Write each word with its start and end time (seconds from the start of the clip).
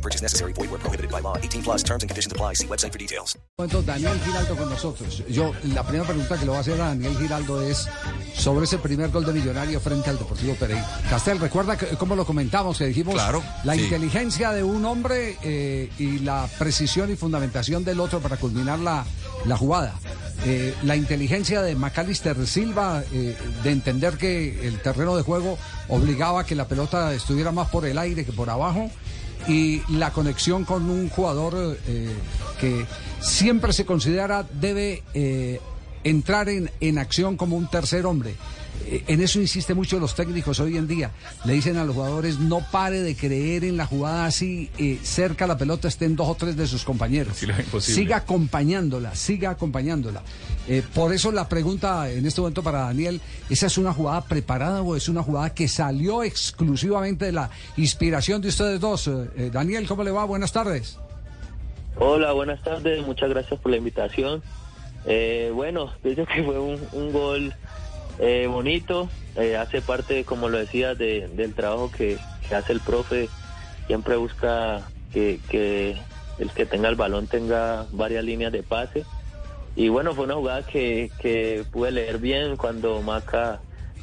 No 0.00 0.02
purchase 0.02 0.22
necessary. 0.22 0.54
Void 0.54 0.70
where 0.70 0.80
prohibited 0.80 1.10
by 1.10 1.20
law. 1.20 1.36
18 1.36 1.62
plus 1.62 1.82
terms 1.82 2.02
and 2.02 2.08
conditions 2.08 2.32
apply. 2.32 2.54
See 2.54 2.66
website 2.66 2.90
for 2.92 2.98
details. 2.98 3.36
Daniel 3.84 4.18
Giraldo 4.24 4.56
con 4.56 4.70
nosotros. 4.70 5.22
Yo, 5.28 5.52
la 5.74 5.82
primera 5.82 6.06
pregunta 6.06 6.36
que 6.38 6.44
le 6.46 6.48
voy 6.48 6.56
a 6.56 6.60
hacer 6.60 6.80
a 6.80 6.86
Daniel 6.88 7.14
Giraldo 7.18 7.60
es 7.60 7.86
sobre 8.34 8.64
ese 8.64 8.78
primer 8.78 9.10
gol 9.10 9.26
de 9.26 9.34
Millonario 9.34 9.78
frente 9.78 10.08
al 10.08 10.16
Deportivo 10.18 10.54
Pereira. 10.54 10.88
Castel, 11.10 11.38
recuerda 11.38 11.76
que, 11.76 11.86
cómo 11.98 12.16
lo 12.16 12.24
comentamos, 12.24 12.78
que 12.78 12.86
dijimos 12.86 13.14
Claro, 13.14 13.42
la 13.64 13.74
sí. 13.74 13.82
inteligencia 13.82 14.52
de 14.52 14.62
un 14.62 14.86
hombre 14.86 15.36
eh, 15.42 15.90
y 15.98 16.20
la 16.20 16.48
precisión 16.58 17.12
y 17.12 17.16
fundamentación 17.16 17.84
del 17.84 18.00
otro 18.00 18.20
para 18.20 18.38
culminar 18.38 18.78
la, 18.78 19.04
la 19.44 19.56
jugada. 19.58 19.94
Eh, 20.46 20.74
la 20.84 20.96
inteligencia 20.96 21.60
de 21.60 21.74
Macalister 21.74 22.46
Silva 22.46 23.02
eh, 23.12 23.36
de 23.62 23.70
entender 23.70 24.16
que 24.16 24.66
el 24.66 24.80
terreno 24.80 25.14
de 25.14 25.22
juego 25.22 25.58
obligaba 25.88 26.40
a 26.40 26.46
que 26.46 26.54
la 26.54 26.66
pelota 26.66 27.12
estuviera 27.12 27.52
más 27.52 27.68
por 27.68 27.84
el 27.84 27.98
aire 27.98 28.24
que 28.24 28.32
por 28.32 28.48
abajo 28.48 28.90
y 29.48 29.82
la 29.92 30.12
conexión 30.12 30.64
con 30.64 30.90
un 30.90 31.08
jugador 31.08 31.78
eh, 31.86 32.10
que 32.60 32.84
siempre 33.20 33.72
se 33.72 33.84
considera 33.84 34.46
debe 34.60 35.02
eh, 35.14 35.60
entrar 36.04 36.48
en, 36.48 36.70
en 36.80 36.98
acción 36.98 37.36
como 37.36 37.56
un 37.56 37.68
tercer 37.68 38.06
hombre. 38.06 38.34
Eh, 38.86 39.04
En 39.08 39.20
eso 39.20 39.40
insiste 39.40 39.74
mucho 39.74 39.98
los 40.00 40.14
técnicos 40.14 40.58
hoy 40.60 40.76
en 40.78 40.86
día. 40.88 41.10
Le 41.44 41.52
dicen 41.52 41.76
a 41.76 41.84
los 41.84 41.94
jugadores 41.94 42.38
no 42.38 42.60
pare 42.70 43.00
de 43.02 43.14
creer 43.14 43.64
en 43.64 43.76
la 43.76 43.84
jugada 43.86 44.24
así 44.24 44.70
eh, 44.78 44.98
cerca 45.02 45.44
a 45.44 45.48
la 45.48 45.58
pelota 45.58 45.88
estén 45.88 46.16
dos 46.16 46.28
o 46.28 46.34
tres 46.34 46.56
de 46.56 46.66
sus 46.66 46.84
compañeros. 46.84 47.36
Sí. 47.84 47.92
Siga 47.94 48.16
acompañándola, 48.16 49.14
siga 49.14 49.50
acompañándola. 49.50 50.22
Eh, 50.68 50.82
por 50.94 51.12
eso 51.12 51.32
la 51.32 51.48
pregunta 51.48 52.10
en 52.10 52.26
este 52.26 52.40
momento 52.40 52.62
para 52.62 52.80
Daniel, 52.80 53.20
¿esa 53.48 53.66
es 53.66 53.78
una 53.78 53.92
jugada 53.92 54.22
preparada 54.22 54.82
o 54.82 54.94
es 54.94 55.08
una 55.08 55.22
jugada 55.22 55.52
que 55.54 55.66
salió 55.68 56.22
exclusivamente 56.22 57.24
de 57.24 57.32
la 57.32 57.50
inspiración 57.76 58.40
de 58.40 58.48
ustedes 58.48 58.78
dos? 58.80 59.08
Eh, 59.08 59.28
eh, 59.36 59.50
Daniel, 59.52 59.86
¿cómo 59.88 60.04
le 60.04 60.10
va? 60.10 60.24
Buenas 60.24 60.52
tardes. 60.52 60.98
Hola, 61.98 62.32
buenas 62.32 62.62
tardes, 62.62 63.04
muchas 63.04 63.30
gracias 63.30 63.58
por 63.60 63.70
la 63.72 63.78
invitación. 63.78 64.42
Eh, 65.06 65.50
bueno, 65.54 65.92
pienso 66.02 66.24
que 66.26 66.42
fue 66.44 66.58
un, 66.60 67.12
gol 67.12 67.54
eh, 68.18 68.46
bonito, 68.48 69.08
eh, 69.36 69.56
hace 69.56 69.80
parte, 69.82 70.24
como 70.24 70.48
lo 70.48 70.58
decía, 70.58 70.94
de- 70.94 71.28
del 71.34 71.54
trabajo 71.54 71.90
que, 71.90 72.18
hace 72.54 72.72
el 72.72 72.80
profe, 72.80 73.28
siempre 73.86 74.16
busca 74.16 74.82
que 75.12 75.40
el 76.38 76.50
que 76.50 76.66
tenga 76.66 76.88
el 76.88 76.96
balón 76.96 77.26
tenga 77.28 77.86
varias 77.92 78.24
líneas 78.24 78.52
de 78.52 78.62
pase. 78.62 79.04
Y 79.76 79.88
bueno, 79.88 80.14
fue 80.14 80.24
una 80.24 80.34
jugada 80.34 80.62
que, 80.62 81.10
que 81.20 81.64
pude 81.70 81.92
leer 81.92 82.18
bien 82.18 82.56
cuando 82.56 83.00
Maca 83.02 83.60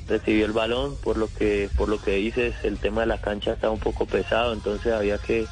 recibió 0.07 0.45
el 0.45 0.53
balón, 0.53 0.95
por 1.03 1.17
lo 1.17 1.27
que 1.27 1.69
por 1.75 1.89
lo 1.89 2.01
que 2.01 2.15
dices, 2.15 2.55
el 2.63 2.77
tema 2.77 3.01
de 3.01 3.07
la 3.07 3.17
cancha 3.19 3.53
estaba 3.53 3.73
un 3.73 3.79
poco 3.79 4.05
pesado, 4.05 4.53
entonces 4.53 4.93
había 4.93 5.17
que 5.17 5.45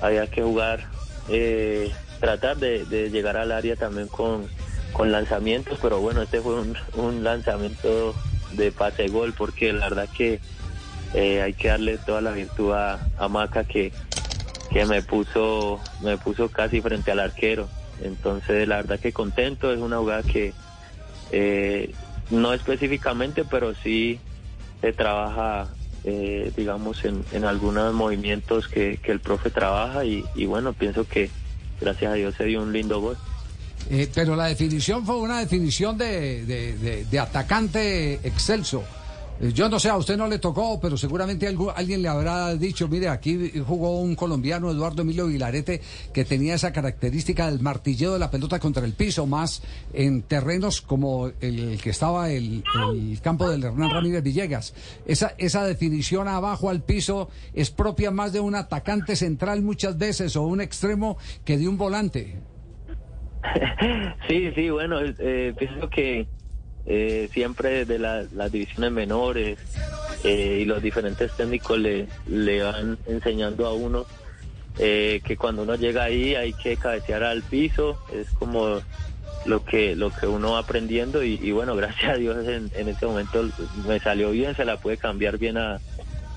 había 0.00 0.26
que 0.28 0.42
jugar, 0.42 0.86
eh, 1.28 1.90
tratar 2.20 2.56
de, 2.56 2.84
llegar 3.10 3.36
al 3.36 3.52
área 3.52 3.76
también 3.76 4.08
con, 4.08 4.48
con 4.92 5.12
lanzamientos, 5.12 5.78
pero 5.82 6.00
bueno, 6.00 6.22
este 6.22 6.40
fue 6.40 6.54
un, 6.54 6.76
un 6.94 7.24
lanzamiento 7.24 8.14
de 8.52 8.72
pase 8.72 9.08
gol, 9.08 9.34
porque 9.36 9.72
la 9.72 9.88
verdad 9.88 10.08
que 10.16 10.40
eh, 11.14 11.42
hay 11.42 11.54
que 11.54 11.68
darle 11.68 11.98
toda 11.98 12.20
la 12.20 12.30
virtud 12.30 12.72
a, 12.72 12.98
a 13.18 13.28
Maca 13.28 13.64
que, 13.64 13.92
que 14.72 14.86
me 14.86 15.02
puso, 15.02 15.80
me 16.00 16.16
puso 16.16 16.48
casi 16.48 16.80
frente 16.80 17.10
al 17.10 17.20
arquero. 17.20 17.68
Entonces, 18.02 18.66
la 18.68 18.76
verdad 18.76 18.98
que 19.00 19.12
contento, 19.12 19.72
es 19.72 19.78
una 19.78 19.98
jugada 19.98 20.22
que 20.22 20.52
eh, 21.32 21.92
no 22.30 22.52
específicamente, 22.52 23.44
pero 23.44 23.74
sí 23.74 24.18
se 24.80 24.92
trabaja, 24.92 25.68
eh, 26.04 26.50
digamos, 26.56 27.04
en, 27.04 27.24
en 27.32 27.44
algunos 27.44 27.92
movimientos 27.94 28.68
que, 28.68 28.98
que 28.98 29.12
el 29.12 29.20
profe 29.20 29.50
trabaja 29.50 30.04
y, 30.04 30.24
bueno, 30.46 30.72
pienso 30.72 31.06
que 31.06 31.30
gracias 31.80 32.12
a 32.12 32.14
Dios 32.14 32.34
se 32.36 32.44
dio 32.44 32.62
un 32.62 32.72
lindo 32.72 33.00
gol. 33.00 33.16
Eh, 33.90 34.08
pero 34.14 34.36
la 34.36 34.46
definición 34.46 35.04
fue 35.06 35.16
una 35.16 35.40
definición 35.40 35.96
de, 35.98 36.44
de- 36.44 36.76
de- 36.78 37.04
de 37.04 37.18
atacante 37.18 38.14
excelso. 38.26 38.84
Eh, 39.40 39.52
Yo 39.54 39.68
no 39.68 39.78
sé, 39.80 39.88
a 39.88 39.96
usted 39.96 40.16
no 40.16 40.26
le 40.28 40.38
tocó, 40.38 40.78
pero 40.80 40.96
seguramente 40.96 41.50
algu- 41.50 41.72
alguien 41.74 42.02
le 42.02 42.08
habrá 42.08 42.54
dicho, 42.56 42.88
mire, 42.88 43.08
aquí 43.08 43.52
jugó 43.66 43.98
un 44.00 44.14
colombiano, 44.14 44.70
Eduardo 44.70 45.02
Emilio 45.02 45.26
Vilarete, 45.28 45.80
que 46.12 46.24
tenía 46.24 46.54
esa 46.54 46.72
característica 46.72 47.46
del 47.50 47.60
martilleo 47.60 48.12
de 48.12 48.18
la 48.18 48.30
pelota 48.30 48.58
contra 48.58 48.84
el 48.84 48.92
piso, 48.92 49.26
más 49.26 49.62
en 49.94 50.22
terrenos 50.22 50.80
como 50.82 51.28
el 51.40 51.80
que 51.82 51.90
estaba 51.90 52.30
el, 52.30 52.62
el 52.92 53.20
campo 53.22 53.48
del 53.48 53.64
Hernán 53.64 53.90
Ramírez 53.90 54.22
Villegas. 54.22 54.74
Esa, 55.06 55.34
esa 55.38 55.64
definición 55.64 56.28
abajo 56.28 56.68
al 56.68 56.82
piso 56.82 57.30
es 57.54 57.70
propia 57.70 58.10
más 58.10 58.32
de 58.32 58.40
un 58.40 58.54
atacante 58.54 59.16
central 59.16 59.62
muchas 59.62 59.96
veces 59.96 60.36
o 60.36 60.42
un 60.42 60.60
extremo 60.60 61.16
que 61.44 61.56
de 61.56 61.66
un 61.68 61.78
volante. 61.78 62.36
Sí, 64.28 64.50
sí, 64.54 64.68
bueno, 64.70 64.98
eh, 65.00 65.54
pienso 65.58 65.88
que 65.88 66.26
eh, 66.86 67.28
siempre 67.32 67.84
de 67.84 67.98
la- 67.98 68.24
las 68.32 68.50
divisiones 68.50 68.90
menores 68.92 69.58
eh, 70.24 70.58
y 70.62 70.64
los 70.64 70.82
diferentes 70.82 71.32
técnicos 71.32 71.78
le, 71.78 72.06
le 72.26 72.62
van 72.62 72.98
enseñando 73.06 73.66
a 73.66 73.72
uno 73.74 74.06
eh, 74.78 75.20
que 75.24 75.36
cuando 75.36 75.62
uno 75.62 75.74
llega 75.76 76.04
ahí 76.04 76.34
hay 76.34 76.52
que 76.52 76.76
cabecear 76.76 77.22
al 77.22 77.42
piso, 77.42 77.98
es 78.12 78.30
como 78.30 78.80
lo 79.46 79.64
que 79.64 79.96
lo 79.96 80.10
que 80.10 80.26
uno 80.26 80.52
va 80.52 80.60
aprendiendo 80.60 81.22
y, 81.24 81.50
bueno, 81.52 81.74
gracias 81.76 82.12
a 82.12 82.16
Dios 82.16 82.46
en, 82.46 82.70
en 82.74 82.88
este 82.88 83.06
momento 83.06 83.48
me 83.86 83.98
salió 84.00 84.30
bien, 84.30 84.54
se 84.54 84.64
la 84.64 84.76
puede 84.76 84.96
cambiar 84.96 85.38
bien 85.38 85.56
a, 85.58 85.80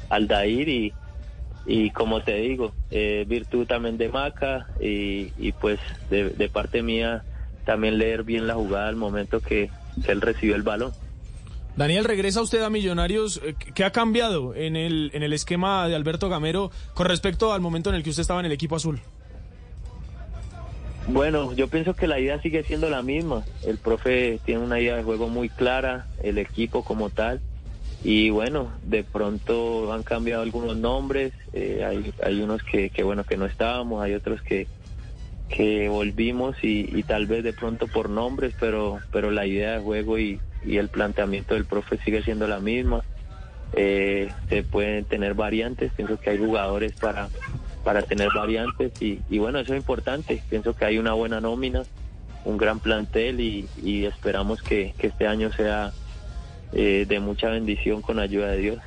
al 0.10 0.28
Dair 0.28 0.68
y, 0.70 0.94
y 1.66 1.90
como 1.92 2.22
te 2.22 2.36
digo, 2.36 2.74
eh, 2.92 3.26
virtud 3.28 3.66
también 3.66 3.98
de 3.98 4.10
Maca 4.10 4.68
y, 4.80 5.32
y 5.38 5.52
pues 5.54 5.80
de, 6.10 6.50
parte 6.50 6.82
mía 6.82 7.24
también 7.66 7.98
leer 7.98 8.24
bien 8.24 8.48
la 8.48 8.56
jugada 8.56 8.90
al 8.90 8.96
momento 8.98 9.40
que 9.40 9.70
él 10.08 10.22
recibió 10.22 10.56
el 10.56 10.64
balón. 10.64 10.92
Daniel, 11.76 12.06
regresa 12.06 12.42
usted 12.42 12.62
a 12.62 12.70
Millonarios. 12.70 13.42
Eh, 13.44 13.56
¿Qué 13.74 13.84
ha 13.84 13.92
cambiado 13.92 14.54
en 14.54 14.76
el, 14.76 15.10
en 15.14 15.24
el 15.24 15.34
esquema 15.34 15.88
de 15.88 15.96
Alberto 15.96 16.30
Gamero 16.30 16.72
con 16.94 17.08
respecto 17.08 17.52
al 17.52 17.62
momento 17.62 17.90
en 17.90 17.96
el 17.96 18.04
que 18.04 18.12
usted 18.12 18.22
estaba 18.22 18.40
en 18.40 18.46
el 18.46 18.52
equipo 18.52 18.76
azul? 18.76 19.00
Bueno, 21.08 21.52
yo 21.54 21.68
pienso 21.68 21.96
que 21.96 22.08
la 22.08 22.20
idea 22.20 22.42
sigue 22.42 22.64
siendo 22.64 22.90
la 22.90 23.02
misma. 23.02 23.44
El 23.66 23.78
profe 23.78 24.40
tiene 24.46 24.62
una 24.62 24.80
idea 24.80 24.96
de 24.96 25.04
juego 25.04 25.28
muy 25.28 25.50
clara, 25.50 26.08
el 26.22 26.38
equipo 26.38 26.84
como 26.84 27.10
tal. 27.10 27.42
Y 28.04 28.30
bueno, 28.30 28.72
de 28.84 29.04
pronto 29.04 29.92
han 29.92 30.04
cambiado 30.04 30.44
algunos 30.44 30.78
nombres. 30.78 31.34
eh, 31.54 31.84
hay, 31.86 32.14
hay 32.24 32.42
unos 32.42 32.62
que, 32.64 32.90
que, 32.90 33.04
bueno, 33.04 33.24
que 33.24 33.36
no 33.36 33.46
estábamos, 33.46 34.04
hay 34.04 34.14
otros 34.14 34.42
que, 34.42 34.68
que 35.56 35.88
volvimos 35.88 36.56
y, 36.64 37.04
tal 37.04 37.28
vez 37.28 37.44
de 37.44 37.54
pronto 37.54 37.88
por 37.88 38.10
nombres, 38.10 38.56
pero, 38.60 39.00
pero 39.12 39.30
la 39.30 39.46
idea 39.46 39.74
de 39.74 39.84
juego 39.84 40.18
y, 40.18 40.40
y 40.66 40.78
el 40.78 40.90
planteamiento 40.90 41.54
del 41.54 41.66
profe 41.66 41.98
sigue 42.00 42.24
siendo 42.24 42.48
la 42.48 42.60
misma. 42.60 43.04
Eh, 43.76 44.32
se 44.50 44.64
pueden 44.64 45.06
tener 45.06 45.34
variantes, 45.36 45.92
pienso 45.94 46.20
que 46.20 46.32
hay 46.32 46.38
jugadores 46.38 46.94
para, 46.94 47.30
para 47.84 48.02
tener 48.02 48.30
variantes 48.36 48.94
y, 49.00 49.20
bueno, 49.38 49.60
eso 49.60 49.74
es 49.74 49.80
importante. 49.80 50.42
Pienso 50.50 50.76
que 50.76 50.86
hay 50.86 50.98
una 50.98 51.14
buena 51.14 51.40
nómina, 51.40 51.84
un 52.46 52.58
gran 52.58 52.80
plantel 52.80 53.40
y, 53.40 54.06
esperamos 54.06 54.62
que, 54.64 54.96
que 54.98 55.08
este 55.08 55.28
año 55.28 55.52
sea 55.54 55.92
eh, 56.72 57.06
de 57.08 57.20
mucha 57.20 57.50
bendición 57.50 58.02
con 58.02 58.18
ayuda 58.18 58.48
de 58.48 58.58
Dios. 58.58 58.80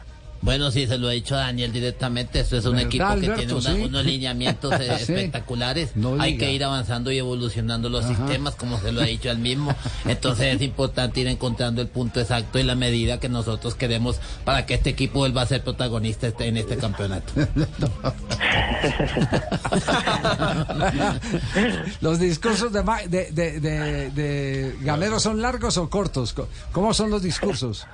Bueno, 0.47 0.71
sí, 0.71 0.87
se 0.87 0.97
lo 0.97 1.11
he 1.11 1.15
dicho 1.15 1.35
a 1.35 1.39
Daniel 1.39 1.73
directamente. 1.73 2.39
Esto 2.39 2.57
es 2.57 2.65
un 2.67 2.77
¿Verdad, 2.77 2.87
equipo 2.87 3.15
que 3.17 3.21
tiene 3.37 3.53
una- 3.53 3.75
Sí. 3.75 3.83
unos 3.83 4.05
lineamientos 4.07 4.73
eh, 4.81 4.95
espectaculares. 4.95 5.97
No 5.97 6.21
Hay 6.21 6.39
que 6.39 6.53
ir 6.53 6.63
avanzando 6.63 7.11
y 7.11 7.19
evolucionando 7.19 7.89
los 7.89 8.05
Ajá. 8.05 8.15
sistemas, 8.15 8.55
como 8.55 8.79
se 8.81 8.93
lo 8.93 9.01
ha 9.01 9.07
dicho 9.07 9.29
él 9.29 9.39
mismo. 9.39 9.75
Entonces 10.05 10.55
es 10.55 10.63
importante 10.63 11.19
ir 11.21 11.27
encontrando 11.27 11.83
el 11.83 11.89
punto 11.89 12.21
exacto 12.21 12.61
y 12.61 12.63
la 12.63 12.77
medida 12.77 13.19
que 13.19 13.29
nosotros 13.29 13.75
queremos 13.75 14.21
para 14.45 14.67
que 14.67 14.75
este 14.75 14.91
equipo 14.91 15.19
vuelva 15.19 15.43
a 15.43 15.47
ser 15.47 15.65
protagonista 15.65 16.29
este- 16.29 16.47
en 16.47 16.59
este 16.59 16.77
campeonato. 16.77 17.33
los 22.01 22.21
discursos 22.21 22.73
de, 22.73 22.83
de, 23.09 23.33
de, 23.33 23.61
de- 23.61 24.11
de 24.11 24.77
Gamero 24.83 25.19
son 25.19 25.43
largos 25.43 25.77
o 25.77 25.91
cortos. 25.91 26.33
Co- 26.33 26.49
¿Cómo 26.71 26.95
son 26.95 27.11
los 27.11 27.23
discursos? 27.23 27.85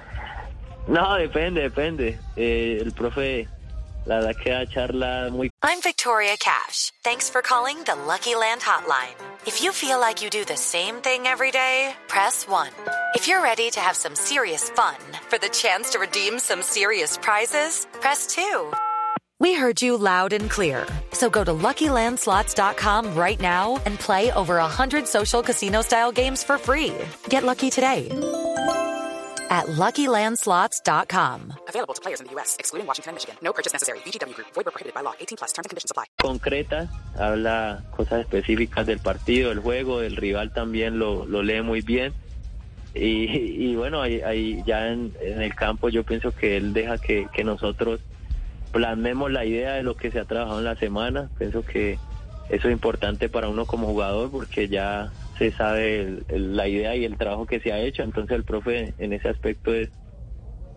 No, 0.88 1.16
depende, 1.16 1.62
depende. 1.62 2.18
Eh, 2.36 2.78
el 2.80 2.92
profe 2.92 3.48
la 4.04 4.16
verdad 4.16 4.36
que 4.36 4.50
la 4.50 4.66
charla 4.66 5.30
muy 5.30 5.48
I'm 5.62 5.80
Victoria 5.80 6.36
Cash. 6.38 6.92
Thanks 7.04 7.30
for 7.30 7.40
calling 7.40 7.84
the 7.84 7.94
Lucky 7.94 8.34
Land 8.34 8.62
Hotline. 8.62 9.14
If 9.46 9.62
you 9.62 9.72
feel 9.72 10.00
like 10.00 10.22
you 10.22 10.30
do 10.30 10.44
the 10.44 10.56
same 10.56 10.96
thing 10.96 11.26
every 11.26 11.50
day, 11.50 11.94
press 12.08 12.46
1. 12.48 12.68
If 13.14 13.28
you're 13.28 13.42
ready 13.42 13.70
to 13.70 13.80
have 13.80 13.96
some 13.96 14.14
serious 14.16 14.70
fun 14.70 14.96
for 15.28 15.38
the 15.38 15.48
chance 15.50 15.90
to 15.90 15.98
redeem 16.00 16.38
some 16.38 16.62
serious 16.62 17.16
prizes, 17.16 17.86
press 18.00 18.26
2. 18.26 18.72
We 19.38 19.54
heard 19.54 19.82
you 19.82 19.96
loud 19.96 20.32
and 20.32 20.48
clear. 20.48 20.86
So 21.12 21.28
go 21.28 21.44
to 21.44 21.52
LuckyLandSlots.com 21.52 23.14
right 23.14 23.40
now 23.40 23.80
and 23.86 23.98
play 23.98 24.30
over 24.32 24.56
100 24.56 25.06
social 25.06 25.42
casino-style 25.42 26.12
games 26.12 26.42
for 26.44 26.58
free. 26.58 26.94
Get 27.28 27.44
lucky 27.44 27.70
today 27.70 28.08
at 29.52 29.66
LuckyLandSlots.com. 29.66 31.52
Available 31.68 31.94
to 31.94 32.00
players 32.00 32.20
in 32.20 32.26
the 32.26 32.32
U.S., 32.32 32.56
excluding 32.58 32.88
Washington 32.88 33.10
and 33.10 33.16
Michigan. 33.16 33.36
No 33.42 33.52
purchase 33.52 33.72
necessary. 33.72 34.00
VGW 34.00 34.34
Group. 34.34 34.48
Void 34.54 34.64
where 34.66 34.72
prohibited 34.72 34.94
by 34.94 35.02
law. 35.02 35.14
18 35.20 35.36
plus. 35.36 35.52
Terms 35.52 35.66
and 35.66 35.70
conditions 35.70 35.90
apply. 35.92 36.06
concreta, 36.22 36.88
habla 37.18 37.84
cosas 37.96 38.20
específicas 38.20 38.86
del 38.86 38.98
partido, 39.00 39.50
del 39.50 39.58
juego, 39.60 40.00
el 40.00 40.16
rival 40.16 40.52
también 40.52 40.98
lo, 40.98 41.26
lo 41.26 41.42
lee 41.42 41.62
muy 41.62 41.82
bien. 41.82 42.14
Y, 42.94 43.70
y 43.70 43.76
bueno, 43.76 44.02
ahí, 44.02 44.20
ahí 44.22 44.62
ya 44.66 44.88
en, 44.88 45.12
en 45.20 45.42
el 45.42 45.54
campo 45.54 45.88
yo 45.88 46.04
pienso 46.04 46.32
que 46.32 46.56
él 46.56 46.72
deja 46.72 46.98
que, 46.98 47.26
que 47.32 47.44
nosotros 47.44 48.00
plasmemos 48.70 49.30
la 49.30 49.44
idea 49.44 49.74
de 49.74 49.82
lo 49.82 49.96
que 49.96 50.10
se 50.10 50.18
ha 50.20 50.24
trabajado 50.24 50.58
en 50.58 50.64
la 50.64 50.76
semana. 50.76 51.28
Pienso 51.38 51.62
que 51.62 51.98
eso 52.48 52.68
es 52.68 52.72
importante 52.72 53.28
para 53.28 53.48
uno 53.48 53.66
como 53.66 53.86
jugador 53.86 54.30
porque 54.30 54.68
ya 54.68 55.10
se 55.38 55.52
sabe 55.52 56.00
el- 56.00 56.24
el- 56.28 56.56
la 56.56 56.68
idea 56.68 56.94
y 56.96 57.04
el 57.04 57.16
trabajo 57.16 57.46
que 57.46 57.60
se 57.60 57.72
ha 57.72 57.80
hecho. 57.80 58.02
Entonces 58.02 58.36
el 58.36 58.44
profe 58.44 58.94
en 58.98 59.12
ese 59.12 59.28
aspecto 59.28 59.72
es, 59.74 59.88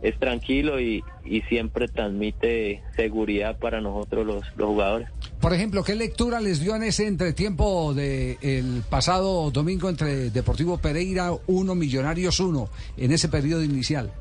es 0.02 0.18
tranquilo 0.20 0.80
y, 0.80 1.04
y 1.24 1.42
siempre 1.44 1.88
transmite 1.88 2.82
seguridad 2.96 3.58
para 3.58 3.82
nosotros 3.82 4.26
los, 4.26 4.44
los 4.56 4.68
jugadores. 4.68 5.08
Por 5.40 5.54
ejemplo, 5.54 5.84
¿qué 5.84 5.96
lectura 5.96 6.40
les 6.42 6.60
dio 6.60 6.76
en 6.76 6.84
ese 6.84 7.08
entretiempo 7.08 7.94
del 7.94 8.84
pasado 8.90 9.50
domingo 9.52 9.90
entre 9.90 10.30
Deportivo 10.30 10.78
Pereira 10.78 11.32
1, 11.48 11.76
Millonarios 11.76 12.40
1, 12.40 12.70
en 12.98 13.12
ese 13.12 13.30
periodo 13.30 13.64
inicial? 13.64 14.12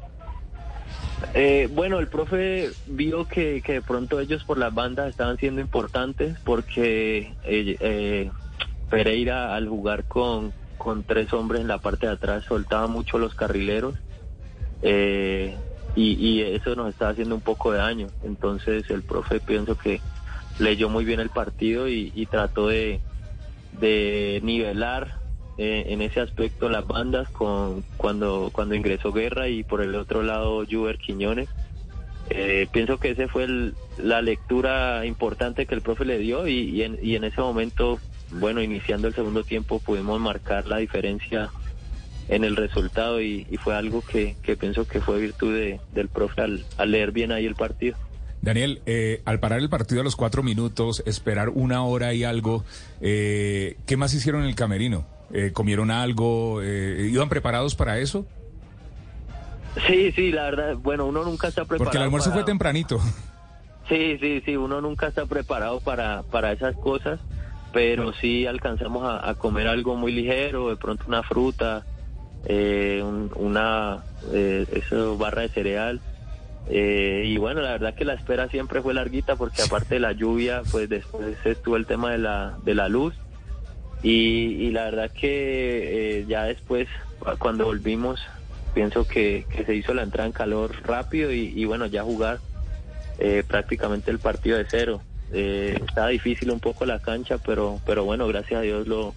Eh, 1.32 1.68
bueno, 1.72 1.98
el 2.00 2.08
profe 2.08 2.70
vio 2.86 3.26
que, 3.26 3.62
que 3.64 3.74
de 3.74 3.82
pronto 3.82 4.20
ellos 4.20 4.44
por 4.44 4.58
las 4.58 4.74
bandas 4.74 5.08
estaban 5.10 5.36
siendo 5.38 5.60
importantes 5.60 6.36
porque 6.44 7.32
eh, 7.44 7.76
eh, 7.80 8.30
Pereira 8.96 9.54
al 9.54 9.68
jugar 9.68 10.04
con, 10.04 10.52
con 10.78 11.04
tres 11.04 11.32
hombres 11.32 11.60
en 11.60 11.68
la 11.68 11.78
parte 11.78 12.06
de 12.06 12.12
atrás 12.12 12.44
soltaba 12.44 12.86
mucho 12.86 13.18
los 13.18 13.34
carrileros 13.34 13.94
eh, 14.82 15.56
y, 15.96 16.12
y 16.14 16.42
eso 16.42 16.74
nos 16.74 16.88
estaba 16.90 17.12
haciendo 17.12 17.34
un 17.34 17.40
poco 17.40 17.72
de 17.72 17.78
daño. 17.78 18.08
Entonces 18.22 18.84
el 18.90 19.02
profe 19.02 19.40
pienso 19.40 19.76
que 19.76 20.00
leyó 20.58 20.88
muy 20.88 21.04
bien 21.04 21.20
el 21.20 21.30
partido 21.30 21.88
y, 21.88 22.12
y 22.14 22.26
trató 22.26 22.68
de, 22.68 23.00
de 23.80 24.40
nivelar 24.42 25.14
eh, 25.56 25.86
en 25.88 26.02
ese 26.02 26.20
aspecto 26.20 26.68
las 26.68 26.86
bandas 26.86 27.28
con 27.30 27.84
cuando 27.96 28.50
cuando 28.52 28.74
ingresó 28.74 29.12
Guerra 29.12 29.48
y 29.48 29.62
por 29.62 29.82
el 29.82 29.94
otro 29.94 30.22
lado 30.22 30.64
Juber 30.68 30.98
Quiñones. 30.98 31.48
Eh, 32.30 32.66
pienso 32.72 32.98
que 32.98 33.10
ese 33.10 33.28
fue 33.28 33.44
el- 33.44 33.74
la 33.98 34.22
lectura 34.22 35.06
importante 35.06 35.66
que 35.66 35.74
el 35.74 35.82
profe 35.82 36.04
le 36.04 36.18
dio 36.18 36.48
y, 36.48 36.54
y 36.70 36.82
en, 36.82 36.98
y 37.02 37.14
en 37.14 37.24
ese 37.24 37.40
momento, 37.40 38.00
bueno, 38.34 38.62
iniciando 38.62 39.08
el 39.08 39.14
segundo 39.14 39.42
tiempo 39.44 39.78
pudimos 39.80 40.20
marcar 40.20 40.66
la 40.66 40.78
diferencia 40.78 41.50
en 42.28 42.44
el 42.44 42.56
resultado 42.56 43.20
y, 43.20 43.46
y 43.50 43.56
fue 43.58 43.74
algo 43.76 44.02
que, 44.02 44.36
que 44.42 44.56
pienso 44.56 44.86
que 44.86 45.00
fue 45.00 45.18
virtud 45.20 45.54
de- 45.54 45.80
del 45.92 46.08
profe 46.08 46.40
al, 46.42 46.64
al 46.78 46.90
leer 46.90 47.12
bien 47.12 47.32
ahí 47.32 47.44
el 47.46 47.54
partido. 47.54 47.96
Daniel, 48.40 48.82
eh, 48.86 49.22
al 49.24 49.40
parar 49.40 49.58
el 49.60 49.68
partido 49.70 50.00
a 50.02 50.04
los 50.04 50.16
cuatro 50.16 50.42
minutos, 50.42 51.02
esperar 51.06 51.48
una 51.50 51.82
hora 51.84 52.12
y 52.12 52.24
algo, 52.24 52.64
eh, 53.00 53.76
¿qué 53.86 53.96
más 53.96 54.12
hicieron 54.14 54.42
en 54.42 54.48
el 54.48 54.54
camerino? 54.54 55.06
Eh, 55.32 55.50
¿Comieron 55.52 55.90
algo? 55.90 56.60
Eh, 56.62 57.08
¿Iban 57.10 57.28
preparados 57.30 57.74
para 57.74 57.98
eso? 57.98 58.26
Sí, 59.86 60.12
sí, 60.12 60.30
la 60.30 60.44
verdad, 60.44 60.76
bueno, 60.76 61.06
uno 61.06 61.24
nunca 61.24 61.48
está 61.48 61.62
preparado. 61.62 61.84
Porque 61.84 61.96
el 61.96 62.02
almuerzo 62.04 62.30
para- 62.30 62.42
fue 62.42 62.44
tempranito. 62.50 63.00
Sí, 63.88 64.16
sí, 64.20 64.42
sí, 64.46 64.56
uno 64.56 64.80
nunca 64.80 65.08
está 65.08 65.26
preparado 65.26 65.80
para, 65.80 66.22
para 66.22 66.52
esas 66.52 66.74
cosas, 66.76 67.20
pero 67.74 68.12
sí 68.20 68.46
alcanzamos 68.46 69.02
a, 69.04 69.34
comer 69.34 69.66
algo 69.66 69.96
muy 69.96 70.12
ligero, 70.12 70.68
de 70.70 70.76
pronto 70.76 71.04
una 71.08 71.24
fruta, 71.24 71.84
eh, 72.44 73.02
un- 73.04 73.32
una 73.34 74.04
eh, 74.32 74.64
eso, 74.70 75.18
barra 75.18 75.42
de 75.42 75.48
cereal. 75.48 76.00
Eh, 76.66 77.24
y 77.26 77.36
bueno, 77.36 77.60
la 77.60 77.72
verdad 77.72 77.94
que 77.94 78.04
la 78.04 78.14
espera 78.14 78.48
siempre 78.48 78.80
fue 78.80 78.94
larguita 78.94 79.34
porque 79.36 79.60
aparte 79.62 79.96
de 79.96 80.00
la 80.00 80.12
lluvia, 80.12 80.62
pues 80.70 80.88
después 80.88 81.36
estuvo 81.44 81.76
el 81.76 81.84
tema 81.84 82.12
de 82.12 82.18
la, 82.18 82.56
de 82.62 82.74
la 82.74 82.88
luz. 82.88 83.14
Y, 84.02 84.66
y 84.66 84.70
la 84.70 84.84
verdad 84.84 85.10
que 85.12 86.20
eh, 86.20 86.26
ya 86.26 86.44
después, 86.44 86.88
cu- 87.18 87.36
cuando 87.38 87.64
volvimos, 87.66 88.20
pienso 88.72 89.04
que, 89.04 89.46
se 89.66 89.74
hizo 89.74 89.92
la 89.94 90.02
entrada 90.02 90.26
en 90.26 90.32
calor 90.32 90.76
rápido 90.84 91.32
y, 91.32 91.52
y 91.56 91.64
bueno, 91.64 91.86
ya 91.86 92.04
jugar 92.04 92.40
prácticamente 93.48 94.10
el 94.10 94.18
partido 94.20 94.58
de 94.58 94.66
cero. 94.70 95.02
Eh, 95.34 95.78
estaba 95.86 96.08
difícil 96.08 96.50
un 96.50 96.60
poco 96.60 96.86
la 96.86 97.00
cancha, 97.00 97.38
pero, 97.38 97.80
pero 97.84 98.04
bueno, 98.04 98.26
gracias 98.28 98.60
a 98.60 98.62
Dios 98.62 98.86
lo, 98.86 99.14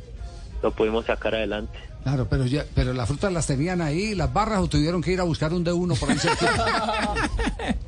lo 0.63 0.71
pudimos 0.71 1.05
sacar 1.05 1.35
adelante. 1.35 1.77
Claro, 2.03 2.27
pero 2.29 2.45
ya, 2.45 2.65
pero 2.73 2.93
las 2.93 3.07
frutas 3.07 3.31
las 3.31 3.45
tenían 3.45 3.81
ahí, 3.81 4.15
las 4.15 4.33
barras, 4.33 4.59
o 4.59 4.67
tuvieron 4.67 5.01
que 5.01 5.11
ir 5.11 5.19
a 5.19 5.23
buscar 5.23 5.53
un 5.53 5.63
de 5.63 5.73
uno 5.73 5.95
por 5.95 6.09
ahí? 6.09 6.17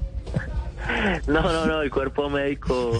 No, 1.27 1.41
no, 1.41 1.65
no, 1.65 1.81
el 1.81 1.91
cuerpo 1.91 2.29
médico 2.29 2.99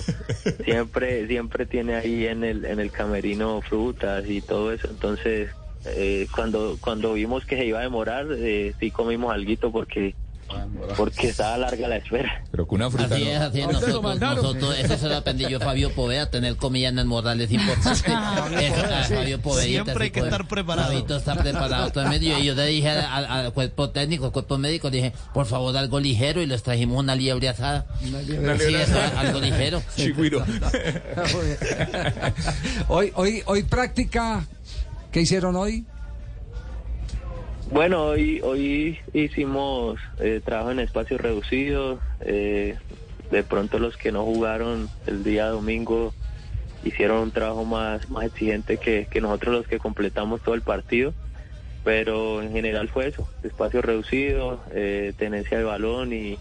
siempre, 0.63 1.27
siempre 1.27 1.65
tiene 1.65 1.95
ahí 1.95 2.27
en 2.27 2.43
el, 2.43 2.65
en 2.65 2.79
el 2.79 2.91
camerino 2.91 3.61
frutas 3.61 4.25
y 4.27 4.41
todo 4.41 4.71
eso. 4.71 4.87
Entonces, 4.89 5.49
eh, 5.85 6.27
cuando, 6.33 6.77
cuando 6.79 7.13
vimos 7.13 7.45
que 7.45 7.57
se 7.57 7.65
iba 7.65 7.79
a 7.79 7.83
demorar, 7.83 8.27
eh, 8.31 8.73
sí 8.79 8.91
comimos 8.91 9.33
alguito 9.33 9.71
porque, 9.71 10.13
porque 10.95 11.29
estaba 11.29 11.57
larga 11.57 11.87
la 11.87 11.97
espera. 11.97 12.43
Pero 12.51 12.67
con 12.67 12.77
una 12.77 12.89
fruta. 12.89 13.15
Así 13.15 13.23
no. 13.23 13.31
es, 13.31 13.37
así 13.37 13.61
es. 13.61 13.67
Nosotros, 13.67 14.19
nosotros, 14.19 14.79
eso 14.79 14.97
se 14.97 15.07
lo 15.07 15.17
aprendí 15.17 15.47
yo 15.47 15.57
a 15.57 15.61
Fabio 15.61 15.93
Poveda, 15.93 16.29
tener 16.29 16.55
comida 16.55 16.89
en 16.89 16.99
el 16.99 17.05
morral 17.05 17.39
es 17.41 17.51
importante. 17.51 17.89
Eso, 18.59 18.85
a 18.85 19.03
Fabio 19.03 19.41
Poveda. 19.41 19.63
Siempre 19.63 20.03
hay 20.05 20.11
que 20.11 20.19
estar 20.19 20.47
preparado. 20.47 20.89
Fabito 20.89 21.17
está 21.17 21.35
preparado 21.35 21.91
todo 21.91 22.03
el 22.03 22.09
medio. 22.09 22.37
Y 22.39 22.45
yo 22.45 22.55
le 22.55 22.65
dije 22.65 22.89
al, 22.89 23.25
al 23.25 23.53
cuerpo 23.53 23.89
técnico, 23.89 24.25
al 24.25 24.31
cuerpo 24.31 24.57
médico, 24.57 24.89
dije, 24.89 25.13
por 25.33 25.45
favor, 25.45 25.75
algo 25.77 25.99
ligero. 25.99 26.41
Y 26.41 26.45
les 26.45 26.63
trajimos 26.63 26.99
una 26.99 27.15
liebre 27.15 27.49
asada. 27.49 27.85
Sí, 28.01 28.75
eso, 28.75 28.99
algo 29.17 29.39
ligero. 29.39 29.81
Chigüiro. 29.95 30.39
hoy, 32.87 33.11
hoy, 33.15 33.43
hoy 33.45 33.63
práctica, 33.63 34.45
¿qué 35.11 35.21
hicieron 35.21 35.55
hoy? 35.55 35.85
Bueno, 37.71 38.03
hoy, 38.05 38.41
hoy 38.43 38.97
hicimos 39.13 39.99
eh, 40.19 40.41
trabajo 40.43 40.71
en 40.71 40.79
espacios 40.79 41.21
reducidos. 41.21 41.99
eh, 42.21 42.77
de 43.31 43.43
pronto 43.43 43.77
los 43.77 43.95
que 43.95 44.11
no 44.11 44.25
jugaron 44.25 44.89
el 45.05 45.23
día 45.23 45.49
domingo 45.49 46.15
hicieron 46.83 47.19
un 47.19 47.31
trabajo 47.31 47.63
más, 47.63 48.09
más 48.09 48.25
exigente 48.25 48.77
que, 48.77 49.07
que 49.11 49.21
nosotros 49.21 49.53
los 49.55 49.67
que 49.67 49.77
completamos 49.77 50.41
todo 50.41 50.55
el 50.55 50.63
partido. 50.63 51.13
Pero 51.83 52.41
en 52.41 52.51
general 52.51 52.89
fue 52.89 53.07
eso, 53.07 53.27
espacios 53.43 53.85
reducidos, 53.85 54.59
eh, 54.71 55.13
tenencia 55.17 55.59
de 55.59 55.63
balón 55.63 56.11
y 56.11 56.39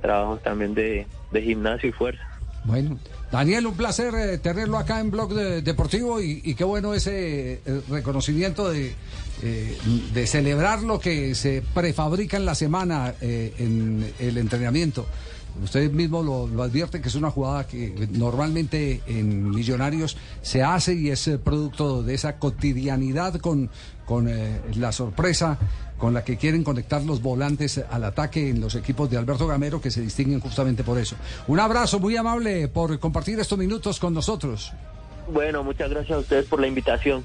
trabajos 0.00 0.42
también 0.42 0.74
de, 0.74 1.06
de 1.30 1.42
gimnasio 1.42 1.90
y 1.90 1.92
fuerza. 1.92 2.22
Bueno, 2.64 2.98
Daniel, 3.30 3.66
un 3.66 3.76
placer 3.76 4.14
eh, 4.14 4.38
tenerlo 4.38 4.78
acá 4.78 4.98
en 5.00 5.10
Blog 5.10 5.32
de- 5.34 5.60
Deportivo 5.62 6.20
y, 6.22 6.40
y 6.42 6.54
qué 6.54 6.64
bueno 6.64 6.94
ese 6.94 7.60
eh, 7.64 7.80
reconocimiento 7.88 8.70
de, 8.70 8.94
eh, 9.42 9.78
de 10.12 10.26
celebrar 10.26 10.82
lo 10.82 11.00
que 11.00 11.34
se 11.34 11.62
prefabrica 11.74 12.36
en 12.36 12.44
la 12.44 12.54
semana 12.54 13.14
eh, 13.20 13.54
en 13.58 14.12
el 14.18 14.38
entrenamiento. 14.38 15.06
Usted 15.62 15.90
mismo 15.90 16.22
lo, 16.22 16.46
lo 16.46 16.62
advierte 16.62 17.00
que 17.00 17.08
es 17.08 17.14
una 17.14 17.30
jugada 17.30 17.66
que 17.66 18.08
normalmente 18.12 19.00
en 19.06 19.50
Millonarios 19.50 20.16
se 20.42 20.62
hace 20.62 20.94
y 20.94 21.10
es 21.10 21.26
eh, 21.26 21.38
producto 21.38 22.02
de 22.02 22.14
esa 22.14 22.38
cotidianidad 22.38 23.34
con, 23.36 23.70
con 24.04 24.30
la 24.76 24.92
sorpresa 24.92 25.58
con 25.96 26.14
la 26.14 26.24
que 26.24 26.36
quieren 26.36 26.64
conectar 26.64 27.02
los 27.02 27.22
volantes 27.22 27.82
al 27.90 28.04
ataque 28.04 28.48
en 28.48 28.60
los 28.60 28.74
equipos 28.74 29.10
de 29.10 29.18
Alberto 29.18 29.46
Gamero 29.46 29.80
que 29.80 29.90
se 29.90 30.00
distinguen 30.00 30.40
justamente 30.40 30.82
por 30.82 30.98
eso. 30.98 31.16
Un 31.46 31.60
abrazo 31.60 31.98
muy 31.98 32.16
amable 32.16 32.68
por 32.68 32.98
compartir 32.98 33.38
estos 33.38 33.58
minutos 33.58 34.00
con 34.00 34.14
nosotros. 34.14 34.72
Bueno, 35.32 35.62
muchas 35.62 35.90
gracias 35.90 36.16
a 36.16 36.20
ustedes 36.20 36.46
por 36.46 36.60
la 36.60 36.66
invitación. 36.66 37.24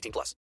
18 0.01 0.11
plus. 0.11 0.35